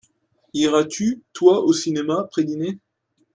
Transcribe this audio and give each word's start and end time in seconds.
Iras-tu, 0.55 1.21
toi, 1.31 1.59
au 1.63 1.73
cinéma 1.73 2.21
après 2.21 2.43
dîner? 2.43 2.79